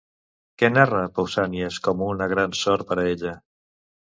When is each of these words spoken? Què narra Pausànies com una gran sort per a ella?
Què 0.61 0.69
narra 0.77 1.01
Pausànies 1.17 1.77
com 1.89 2.03
una 2.09 2.29
gran 2.35 2.59
sort 2.63 2.89
per 2.89 2.99
a 3.03 3.07
ella? 3.15 3.37